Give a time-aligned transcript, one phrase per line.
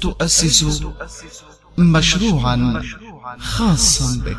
[0.00, 0.82] تؤسس
[1.78, 2.82] مشروعا
[3.38, 4.36] خاصا بك.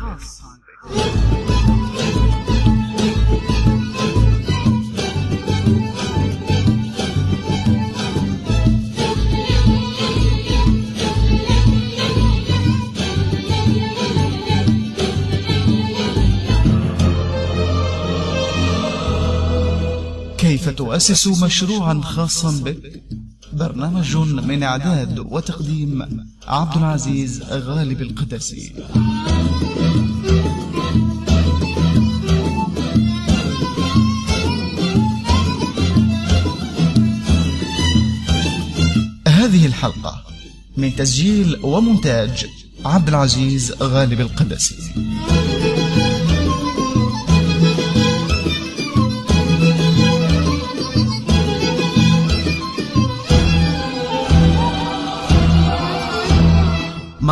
[20.38, 23.21] كيف تؤسس مشروعا خاصا بك؟
[23.52, 26.06] برنامج من إعداد وتقديم
[26.46, 28.72] عبد العزيز غالب القدسي.
[39.28, 40.22] هذه الحلقة
[40.76, 42.46] من تسجيل ومونتاج
[42.84, 44.76] عبد العزيز غالب القدسي.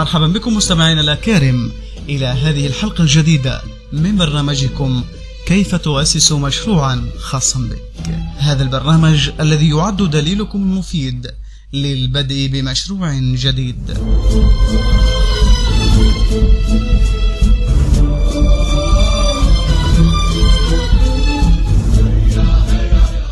[0.00, 1.72] مرحبا بكم مستمعينا الأكارم
[2.08, 3.62] إلى هذه الحلقة الجديدة
[3.92, 5.04] من برنامجكم
[5.46, 11.30] كيف تؤسس مشروعا خاصا بك هذا البرنامج الذي يعد دليلكم المفيد
[11.72, 13.98] للبدء بمشروع جديد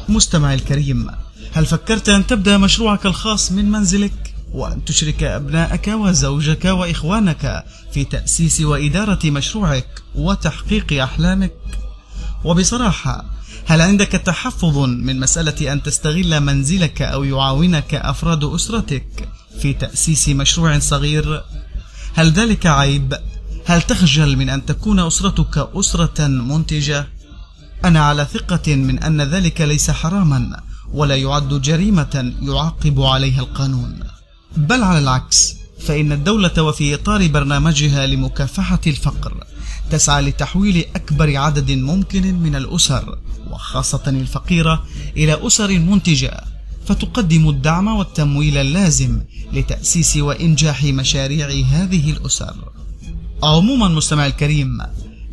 [0.08, 1.06] مستمع الكريم
[1.52, 8.60] هل فكرت أن تبدأ مشروعك الخاص من منزلك؟ وأن تشرك أبنائك وزوجك وإخوانك في تأسيس
[8.60, 11.54] وإدارة مشروعك وتحقيق أحلامك
[12.44, 13.24] وبصراحة
[13.66, 19.28] هل عندك تحفظ من مسألة أن تستغل منزلك أو يعاونك أفراد أسرتك
[19.60, 21.44] في تأسيس مشروع صغير؟
[22.14, 23.14] هل ذلك عيب؟
[23.66, 27.08] هل تخجل من أن تكون أسرتك أسرة منتجة؟
[27.84, 30.60] أنا على ثقة من أن ذلك ليس حراما
[30.92, 34.00] ولا يعد جريمة يعاقب عليها القانون
[34.58, 39.44] بل على العكس فإن الدولة وفي إطار برنامجها لمكافحة الفقر
[39.90, 43.18] تسعى لتحويل أكبر عدد ممكن من الأسر
[43.50, 44.84] وخاصة الفقيرة
[45.16, 46.44] إلى أسر منتجة
[46.86, 49.20] فتقدم الدعم والتمويل اللازم
[49.52, 52.54] لتأسيس وإنجاح مشاريع هذه الأسر.
[53.42, 54.78] عموما مستمع الكريم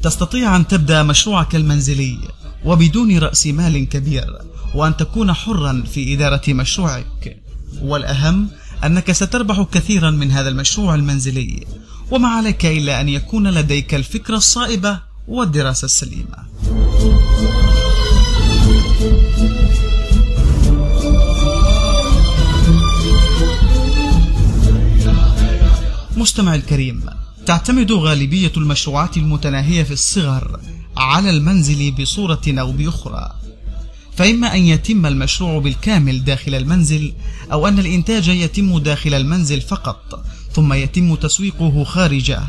[0.02, 2.18] تستطيع أن تبدأ مشروعك المنزلي
[2.66, 4.38] وبدون رأس مال كبير
[4.76, 7.38] وأن تكون حرا في إدارة مشروعك.
[7.82, 8.50] والأهم
[8.86, 11.66] أنك ستربح كثيرا من هذا المشروع المنزلي
[12.12, 16.38] وما عليك إلا أن يكون لديك الفكرة الصائبة والدراسة السليمة.
[26.18, 27.06] مستمع الكريم
[27.46, 30.60] تعتمد غالبية المشروعات المتناهية في الصغر
[30.98, 33.45] على المنزل بصورة أو بأخرى.
[34.16, 37.14] فإما أن يتم المشروع بالكامل داخل المنزل
[37.52, 42.42] أو أن الإنتاج يتم داخل المنزل فقط ثم يتم تسويقه خارجه.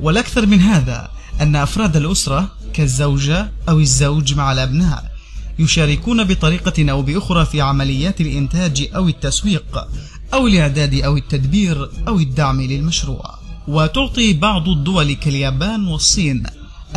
[0.00, 1.08] والأكثر من هذا
[1.40, 5.14] أن أفراد الأسرة كالزوجة أو الزوج مع الأبناء
[5.58, 9.88] يشاركون بطريقة أو بأخرى في عمليات الإنتاج أو التسويق
[10.34, 13.34] أو الإعداد أو التدبير أو الدعم للمشروع.
[13.68, 16.42] وتعطي بعض الدول كاليابان والصين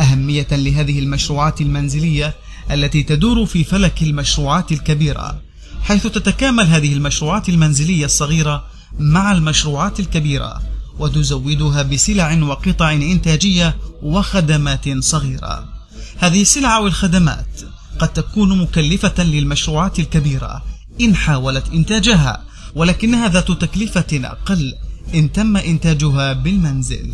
[0.00, 2.34] أهمية لهذه المشروعات المنزلية
[2.70, 5.40] التي تدور في فلك المشروعات الكبيرة
[5.82, 8.64] حيث تتكامل هذه المشروعات المنزلية الصغيرة
[8.98, 10.62] مع المشروعات الكبيرة
[10.98, 15.68] وتزودها بسلع وقطع إنتاجية وخدمات صغيرة
[16.18, 17.60] هذه السلع والخدمات
[17.98, 20.62] قد تكون مكلفة للمشروعات الكبيرة
[21.00, 24.74] إن حاولت إنتاجها ولكنها ذات تكلفة أقل
[25.14, 27.12] إن تم إنتاجها بالمنزل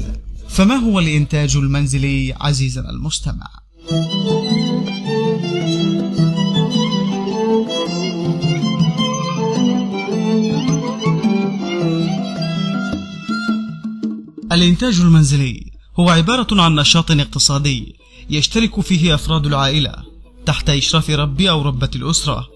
[0.49, 3.47] فما هو الإنتاج المنزلي عزيزنا المستمع؟
[14.65, 17.97] الإنتاج المنزلي هو عبارة عن نشاط اقتصادي
[18.31, 19.95] يشترك فيه أفراد العائلة
[20.47, 22.49] تحت إشراف رب أو ربة الأسرة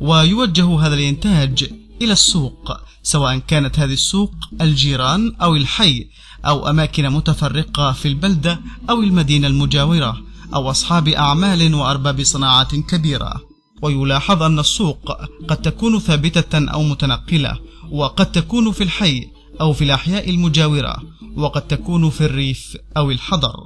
[0.00, 1.70] ويوجه هذا الإنتاج
[2.02, 2.72] إلى السوق
[3.02, 6.06] سواء كانت هذه السوق الجيران أو الحي
[6.46, 8.60] أو أماكن متفرقة في البلدة
[8.90, 10.22] أو المدينة المجاورة
[10.54, 13.40] أو أصحاب أعمال وأرباب صناعات كبيرة.
[13.82, 15.12] ويلاحظ أن السوق
[15.48, 17.58] قد تكون ثابتة أو متنقلة
[17.90, 19.28] وقد تكون في الحي
[19.60, 20.96] أو في الأحياء المجاورة
[21.36, 23.56] وقد تكون في الريف أو الحضر.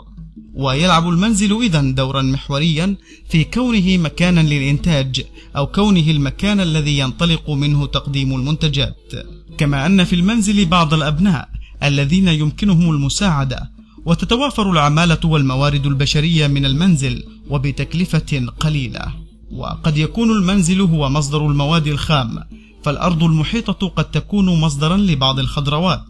[0.54, 2.96] ويلعب المنزل إذا دورا محوريا
[3.28, 5.24] في كونه مكانا للإنتاج
[5.56, 9.12] أو كونه المكان الذي ينطلق منه تقديم المنتجات.
[9.58, 11.48] كما أن في المنزل بعض الأبناء
[11.82, 13.70] الذين يمكنهم المساعدة
[14.06, 19.12] وتتوافر العمالة والموارد البشرية من المنزل وبتكلفة قليلة.
[19.52, 22.38] وقد يكون المنزل هو مصدر المواد الخام
[22.84, 26.04] فالأرض المحيطة قد تكون مصدرا لبعض الخضروات.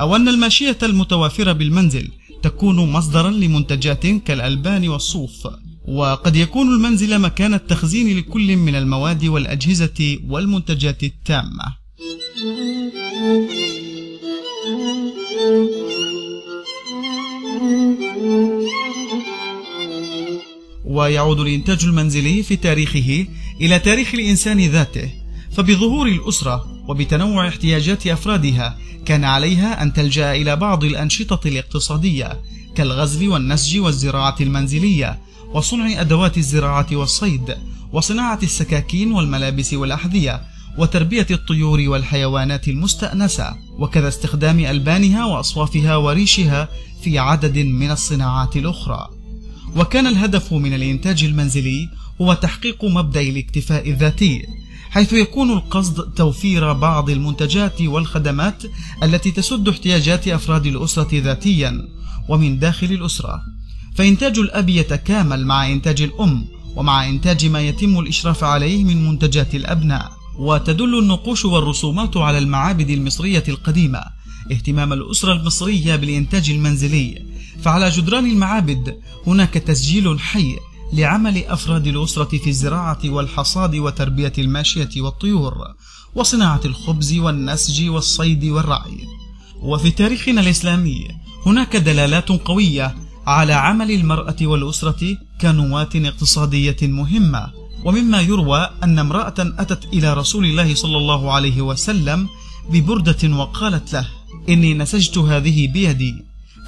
[0.00, 2.08] أو أن الماشية المتوافرة بالمنزل
[2.42, 5.48] تكون مصدرا لمنتجات كالألبان والصوف.
[5.88, 11.80] وقد يكون المنزل مكان التخزين لكل من المواد والأجهزة والمنتجات التامة.
[20.84, 23.26] ويعود الإنتاج المنزلي في تاريخه
[23.60, 25.19] إلى تاريخ الإنسان ذاته.
[25.52, 32.40] فبظهور الأسرة وبتنوع احتياجات أفرادها كان عليها أن تلجأ إلى بعض الأنشطة الاقتصادية
[32.74, 35.18] كالغزل والنسج والزراعة المنزلية
[35.52, 37.56] وصنع أدوات الزراعة والصيد
[37.92, 40.42] وصناعة السكاكين والملابس والأحذية
[40.78, 43.56] وتربية الطيور والحيوانات المستأنسة.
[43.78, 46.68] وكذا استخدام ألبانها وأصوافها وريشها
[47.02, 49.08] في عدد من الصناعات الأخرى.
[49.76, 51.88] وكان الهدف من الإنتاج المنزلي
[52.20, 54.42] هو تحقيق مبدأ الاكتفاء الذاتي
[54.90, 58.62] حيث يكون القصد توفير بعض المنتجات والخدمات
[59.02, 61.88] التي تسد احتياجات أفراد الأسرة ذاتيا
[62.28, 63.40] ومن داخل الأسرة.
[63.94, 66.44] فإنتاج الأب يتكامل مع إنتاج الأم
[66.76, 73.44] ومع إنتاج ما يتم الإشراف عليه من منتجات الأبناء وتدل النقوش والرسومات على المعابد المصرية
[73.48, 74.02] القديمة.
[74.52, 77.26] اهتمام الأسرة المصرية بالإنتاج المنزلي.
[77.62, 78.96] فعلى جدران المعابد
[79.26, 80.56] هناك تسجيل حي
[80.92, 85.54] لعمل أفراد الأسرة في الزراعة والحصاد وتربية الماشية والطيور
[86.14, 89.06] وصناعة الخبز والنسج والصيد والرعي.
[89.62, 91.08] وفي تاريخنا الإسلامي
[91.46, 92.94] هناك دلالات قوية
[93.26, 97.46] على عمل المرأة والأسرة كنواة اقتصادية مهمة.
[97.84, 102.28] ومما يروى أن امرأة أتت إلى رسول الله صلى الله عليه وسلم
[102.70, 104.08] ببردة وقالت له
[104.48, 106.14] إني نسجت هذه بيدي.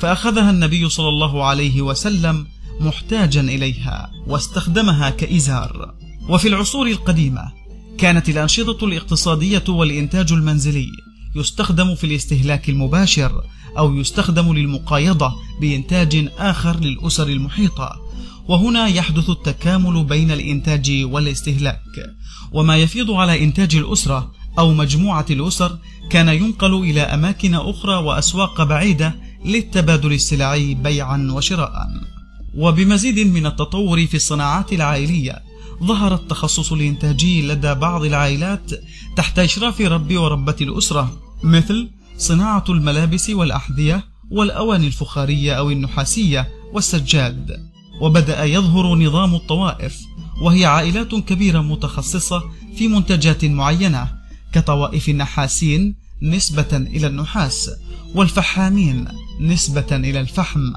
[0.01, 2.47] فأخذها النبي صلى الله عليه وسلم
[2.83, 5.95] محتاجا إليها واستخدمها كإزار.
[6.29, 7.53] وفي العصور القديمة
[7.99, 10.87] كانت الأنشطة الاقتصادية والإنتاج المنزلي
[11.37, 13.43] يستخدم في الاستهلاك المباشر
[13.79, 17.97] أو يستخدم للمقايضة بإنتاج آخر للأسر المحيطة.
[18.49, 22.17] وهنا يحدث التكامل بين الإنتاج والاستهلاك.
[22.53, 25.79] وما يفيض على إنتاج الأسرة أو مجموعة الأسر
[26.11, 29.15] كان ينقل إلى أماكن أخرى وأسواق بعيدة
[29.45, 31.87] للتبادل السلعي بيعا وشراء.
[32.55, 35.43] وبمزيد من التطور في الصناعات العائلية
[35.83, 38.71] ظهر التخصص الإنتاجي لدى بعض العائلات
[39.17, 47.73] تحت إشراف رب وربة الأسرة مثل صناعة الملابس والأحذية والأواني الفخارية أو النحاسية والسجاد.
[48.01, 50.01] وبدأ يظهر نظام الطوائف
[50.41, 52.43] وهي عائلات كبيرة متخصصة
[52.77, 54.09] في منتجات معينة
[54.53, 57.71] كطوائف النحاسين نسبة إلى النحاس
[58.15, 59.09] والفحامين
[59.41, 60.73] نسبة إلى الفحم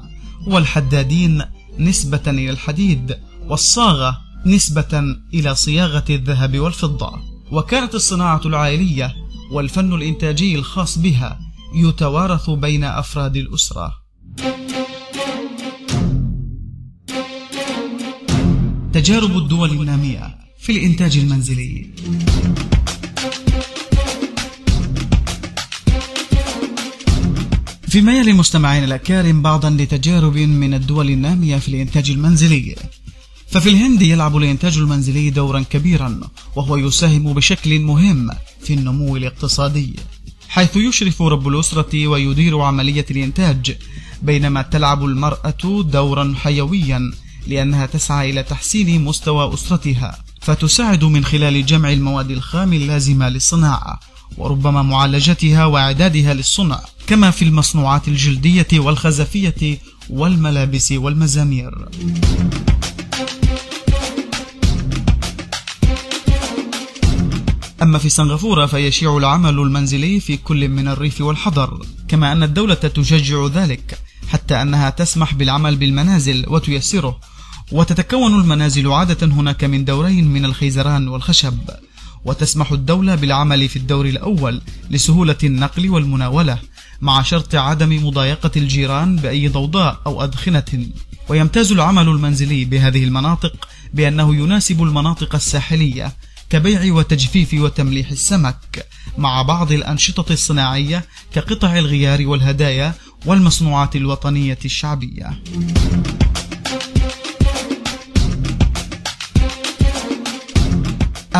[0.46, 1.42] والحدادين
[1.78, 3.16] نسبة إلى الحديد
[3.48, 7.12] والصاغة نسبة إلى صياغة الذهب والفضة.
[7.52, 9.14] وكانت الصناعة العائلية
[9.52, 11.38] والفن الإنتاجي الخاص بها
[11.74, 13.92] يتوارث بين أفراد الأسرة.
[18.92, 21.90] تجارب الدول النامية في الإنتاج المنزلي.
[27.96, 32.76] فيما يلي مستمعين الأكارم بعضا لتجارب من الدول النامية في الإنتاج المنزلي.
[33.48, 36.20] ففي الهند يلعب الإنتاج المنزلي دورا كبيرا
[36.56, 38.30] وهو يساهم بشكل مهم
[38.62, 39.96] في النمو الاقتصادي.
[40.48, 43.76] حيث يشرف رب الأسرة ويدير عملية الإنتاج
[44.22, 47.12] بينما تلعب المرأة دورا حيويا
[47.46, 54.00] لأنها تسعى إلى تحسين مستوى أسرتها فتساعد من خلال جمع المواد الخام اللازمة للصناعة.
[54.38, 59.78] وربما معالجتها وإعدادها للصنع كما في المصنوعات الجلدية والخزفية
[60.10, 61.88] والملابس والمزامير.
[67.82, 73.46] أما في سنغافورة فيشيع العمل المنزلي في كل من الريف والحضر كما أن الدولة تشجع
[73.46, 77.20] ذلك حتى أنها تسمح بالعمل بالمنازل وتيسره
[77.72, 81.58] وتتكون المنازل عادة هناك من دورين من الخيزران والخشب.
[82.26, 86.58] وتسمح الدولة بالعمل في الدور الأول لسهولة النقل والمناولة
[87.00, 90.86] مع شرط عدم مضايقة الجيران بأي ضوضاء أو أدخنة.
[91.28, 96.12] ويمتاز العمل المنزلي بهذه المناطق بأنه يناسب المناطق الساحلية
[96.50, 98.86] كبيع وتجفيف وتمليح السمك
[99.18, 102.94] مع بعض الأنشطة الصناعية كقطع الغيار والهدايا
[103.26, 105.30] والمصنوعات الوطنية الشعبية.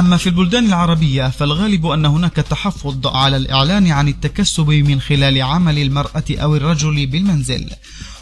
[0.06, 5.78] أما في البلدان العربية فالغالب أن هناك تحفظ على الإعلان عن التكسب من خلال عمل
[5.78, 7.70] المرأة أو الرجل بالمنزل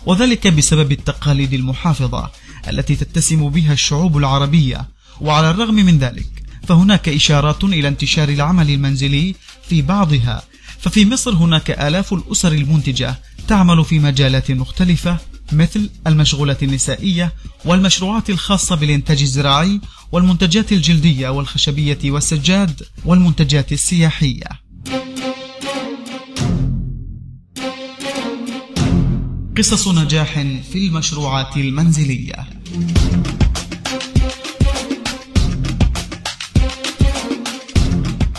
[0.06, 2.30] وذلك بسبب التقاليد المحافظة
[2.68, 4.88] التي تتسم بها الشعوب العربية.
[5.20, 6.26] وعلى الرغم من ذلك
[6.68, 9.34] فهناك إشارات إلى انتشار العمل المنزلي
[9.68, 10.42] في بعضها.
[10.78, 13.14] ففي مصر هناك آلاف الأسر المنتجة
[13.48, 15.18] تعمل في مجالات مختلفة
[15.52, 17.32] مثل المشغولة النسائية
[17.64, 19.80] والمشروعات الخاصة بالإنتاج الزراعي
[20.12, 24.64] والمنتجات الجلدية والخشبية والسجاد والمنتجات السياحية.
[29.56, 30.32] قصص نجاح
[30.72, 32.46] في المشروعات المنزلية.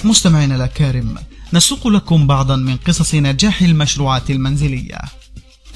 [0.04, 1.16] مستمعينا الأكارم
[1.54, 5.25] نسوق لكم بعضا من قصص نجاح المشروعات المنزلية.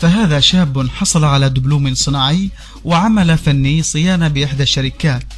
[0.02, 2.50] فهذا شاب حصل على دبلوم صناعي
[2.84, 5.34] وعمل فني صيانة بإحدى الشركات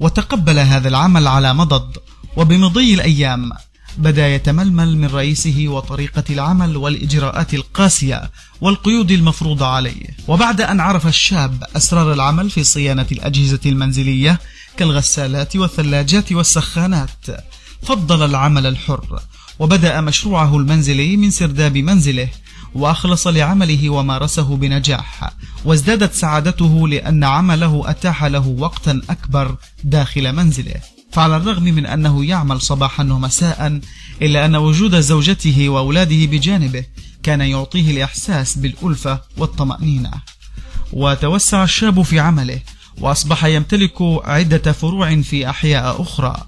[0.00, 1.96] وتقبل هذا العمل على مضض
[2.36, 3.52] وبمضي الأيام.
[3.98, 10.06] بدأ يتململ من رئيسه وطريقة العمل والإجراءات القاسية والقيود المفروضة عليه.
[10.28, 14.40] وبعد أن عرف الشاب أسرار العمل في صيانة الأجهزة المنزلية
[14.76, 17.26] كالغسالات والثلاجات والسخانات
[17.82, 19.20] فضل العمل الحر
[19.58, 22.28] وبدأ مشروعه المنزلي من سرداب منزله.
[22.74, 25.30] وأخلص لعمله ومارسه بنجاح.
[25.64, 30.80] وازدادت سعادته لأن عمله أتاح له وقتا أكبر داخل منزله.
[31.12, 33.80] فعلى الرغم من أنه يعمل صباحا ومساء
[34.22, 36.84] إلا أن وجود زوجته وأولاده بجانبه
[37.22, 40.10] كان يعطيه الإحساس بالألفة والطمأنينة.
[40.92, 42.60] وتوسع الشاب في عمله
[42.98, 46.46] وأصبح يمتلك عدة فروع في أحياء أخرى.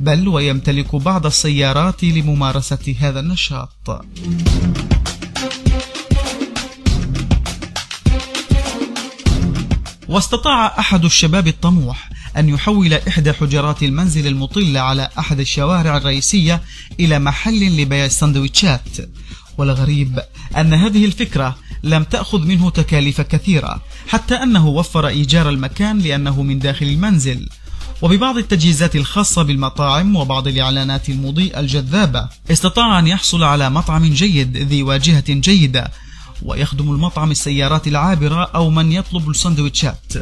[0.00, 4.04] بل ويمتلك بعض السيارات لممارسة هذا النشاط.
[10.10, 16.62] واستطاع أحد الشباب الطموح أن يحول إحدى حجرات المنزل المطلة على أحد الشوارع الرئيسية
[17.00, 18.88] إلى محل لبيع السندويتشات.
[19.58, 20.20] والغريب
[20.56, 26.58] أن هذه الفكرة لم تأخذ منه تكاليف كثيرة حتى أنه وفر إيجار المكان لأنه من
[26.58, 27.48] داخل المنزل.
[28.02, 34.82] وببعض التجهيزات الخاصة بالمطاعم وبعض الإعلانات المضيئة الجذابة استطاع أن يحصل على مطعم جيد ذي
[34.82, 35.90] واجهة جيدة
[36.42, 40.12] ويخدم المطعم السيارات العابرة أو من يطلب السندويتشات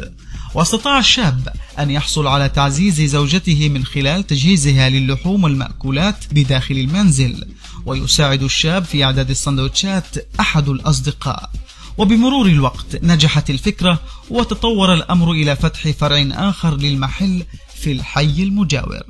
[0.53, 7.45] واستطاع الشاب أن يحصل على تعزيز زوجته من خلال تجهيزها للحوم والمأكولات بداخل المنزل
[7.85, 10.05] ويساعد الشاب في إعداد السندوتشات
[10.39, 11.49] أحد الأصدقاء.
[11.97, 13.99] وبمرور الوقت نجحت الفكرة
[14.29, 17.43] وتطور الأمر إلى فتح فرع آخر للمحل
[17.75, 19.03] في الحي المجاور.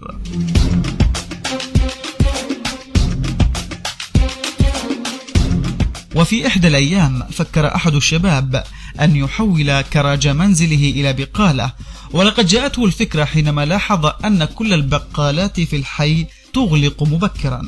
[6.15, 8.63] وفي إحدى الأيام فكر أحد الشباب
[9.01, 11.73] أن يحول كراج منزله إلى بقالة.
[12.11, 17.61] ولقد جاءته الفكرة حينما لاحظ أن كل البقالات في الحي تغلق مبكرا.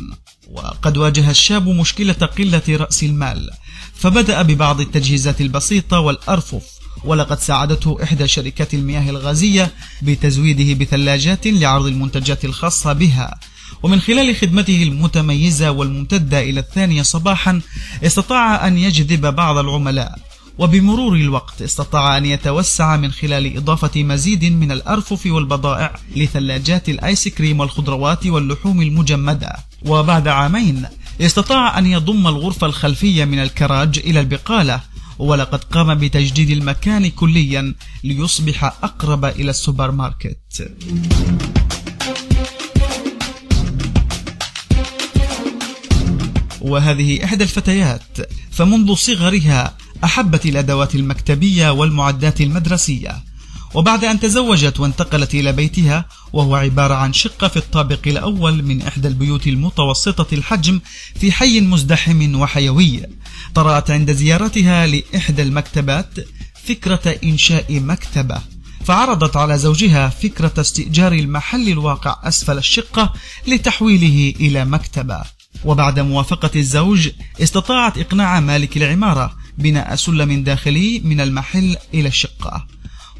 [0.52, 3.50] وقد واجه الشاب مشكلة قلة رأس المال.
[3.96, 6.64] فبدأ ببعض التجهيزات البسيطة والأرفف.
[7.04, 9.72] ولقد ساعدته إحدى شركات المياه الغازية
[10.02, 13.40] بتزويده بثلاجات لعرض المنتجات الخاصة بها.
[13.84, 17.62] ومن خلال خدمته المتميزة والممتدة إلى الثانية صباحا
[18.04, 20.20] استطاع أن يجذب بعض العملاء.
[20.58, 27.60] وبمرور الوقت استطاع أن يتوسع من خلال إضافة مزيد من الأرفف والبضائع لثلاجات الآيس كريم
[27.60, 29.56] والخضروات واللحوم المجمدة.
[29.86, 30.86] وبعد عامين
[31.22, 34.82] استطاع أن يضم الغرفة الخلفية من الكراج إلى البقالة.
[35.20, 40.72] ولقد قام بتجديد المكان كليا ليصبح أقرب إلى السوبر ماركت.
[46.72, 48.18] وهذه إحدى الفتيات.
[48.52, 53.24] فمنذ صغرها أحبت الأدوات المكتبية والمعدات المدرسية.
[53.74, 59.08] وبعد أن تزوجت وانتقلت إلى بيتها وهو عبارة عن شقة في الطابق الأول من إحدى
[59.08, 60.80] البيوت المتوسطة الحجم
[61.20, 63.02] في حي مزدحم وحيوي.
[63.56, 66.14] طرأت عند زيارتها لإحدى المكتبات
[66.68, 68.42] فكرة إنشاء مكتبة.
[68.86, 73.14] فعرضت على زوجها فكرة استئجار المحل الواقع أسفل الشقة
[73.48, 75.22] لتحويله إلى مكتبة.
[75.66, 77.10] وبعد موافقة الزوج
[77.42, 82.68] استطاعت إقناع مالك العمارة بناء سلم داخلي من المحل إلى الشقة.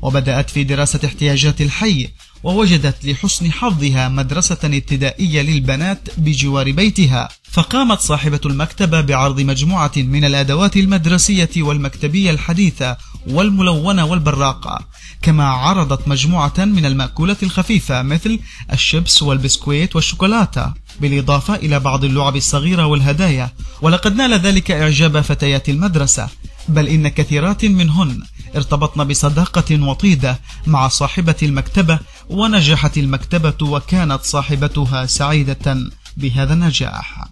[0.02, 2.10] وبدأت في دراسة احتياجات الحي
[2.44, 7.30] ووجدت لحسن حظها مدرسة ابتدائية للبنات بجوار بيتها.
[7.52, 12.98] فقامت صاحبة المكتبة بعرض مجموعة من الأدوات المدرسية والمكتبية الحديثة
[13.28, 14.80] والملونة والبراقة
[15.22, 18.40] كما عرضت مجموعة من المأكولات الخفيفة مثل
[18.74, 23.50] الشيبس والبسكويت والشوكولاتة بالإضافة إلى بعض اللعب الصغيرة والهدايا.
[23.82, 26.30] ولقد نال ذلك إعجاب فتيات المدرسة.
[26.68, 28.22] بل إن كثيرات منهن
[28.56, 32.00] ارتبطن بصداقة وطيدة مع صاحبة المكتبة
[32.30, 35.78] ونجحت المكتبة وكانت صاحبتها سعيدة
[36.18, 37.28] بهذا النجاح.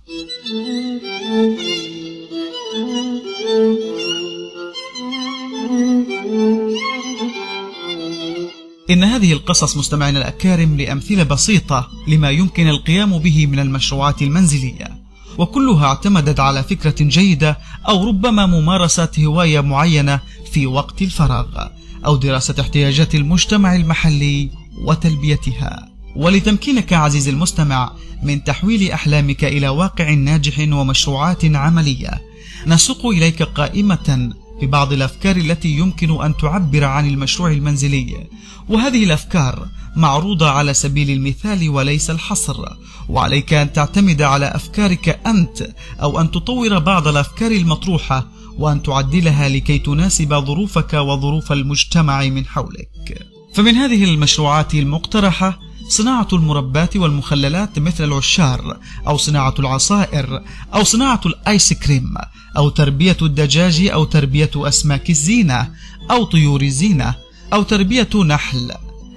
[8.89, 14.99] إن هذه القصص مستمعينا الأكارم لأمثلة بسيطة لما يمكن القيام به من المشروعات المنزلية.
[15.37, 17.57] وكلها اعتمدت على فكرة جيدة
[17.87, 20.19] أو ربما ممارسة هواية معينة
[20.51, 21.67] في وقت الفراغ
[22.05, 24.49] أو دراسة احتياجات المجتمع المحلي
[24.81, 25.89] وتلبيتها.
[26.15, 32.21] ولتمكينك عزيزي المستمع من تحويل أحلامك إلى واقع ناجح ومشروعات عملية
[32.67, 38.27] نسوق إليك قائمة ببعض الأفكار التي يمكن أن تعبر عن المشروع المنزلي.
[38.69, 42.65] وهذه الأفكار معروضة على سبيل المثال وليس الحصر.
[43.09, 45.67] وعليك أن تعتمد على أفكارك أنت
[46.01, 53.27] أو أن تطور بعض الأفكار المطروحة وأن تعدلها لكي تناسب ظروفك وظروف المجتمع من حولك.
[53.53, 55.59] فمن هذه المشروعات المقترحة
[55.89, 58.77] صناعة المربات والمخللات مثل العشار
[59.07, 60.41] أو صناعة العصائر
[60.73, 62.13] أو صناعة الآيس كريم
[62.57, 65.71] أو تربية الدجاج أو تربية أسماك الزينة
[66.11, 67.15] أو طيور الزينة
[67.53, 68.71] أو تربية نحل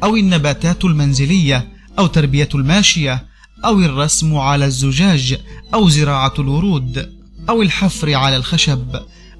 [0.04, 3.26] أو النباتات المنزلية أو تربية الماشية
[3.64, 5.38] أو الرسم على الزجاج
[5.74, 7.12] أو زراعة الورود
[7.48, 8.96] أو الحفر على الخشب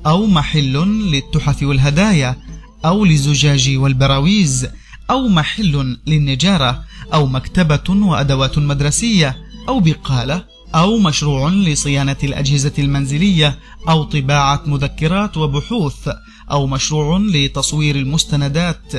[0.07, 0.73] أو محل
[1.13, 2.37] للتحف والهدايا
[2.85, 4.69] أو للزجاج والبراويز
[5.13, 9.37] أو محل للنجارة أو مكتبة وأدوات مدرسية
[9.69, 16.09] أو بقالة أو مشروع لصيانة الأجهزة المنزلية أو طباعة مذكرات وبحوث
[16.51, 18.95] أو مشروع لتصوير المستندات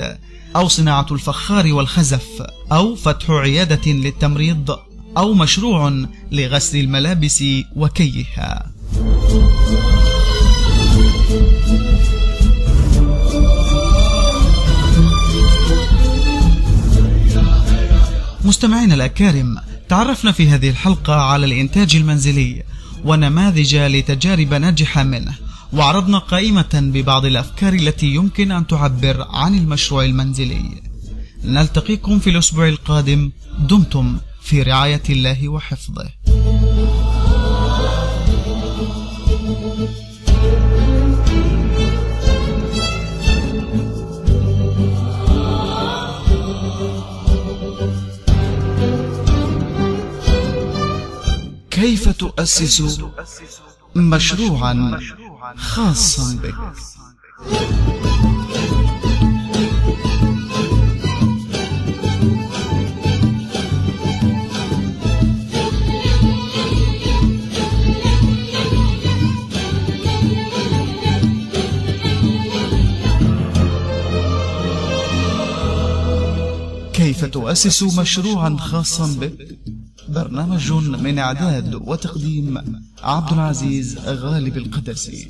[0.55, 2.27] أو صناعة الفخار والخزف
[2.71, 4.77] أو فتح عيادة للتمريض
[5.17, 7.43] أو مشروع لغسل الملابس
[7.75, 8.71] وكيها.
[18.45, 19.57] مستمعينا الأكارم
[19.89, 22.63] تعرفنا في هذه الحلقة على الإنتاج المنزلي
[23.05, 25.33] ونماذج لتجارب ناجحة منه
[25.73, 30.81] وعرضنا قائمة ببعض الأفكار التي يمكن أن تعبر عن المشروع المنزلي.
[31.43, 36.09] نلتقيكم في الأسبوع القادم دمتم في رعاية الله وحفظه.
[51.83, 53.01] كيف تؤسس
[53.95, 54.99] مشروعا
[55.55, 56.55] خاصا بك؟
[76.93, 79.72] كيف تؤسس مشروعا خاصا بك؟
[80.23, 82.57] برنامج من إعداد وتقديم
[83.03, 85.27] عبد العزيز غالب القدسي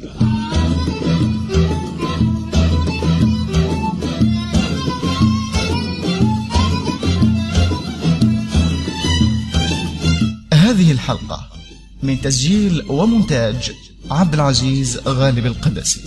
[10.53, 11.49] هذه الحلقة
[12.03, 13.71] من تسجيل ومونتاج
[14.11, 16.01] عبد العزيز غالب القدسي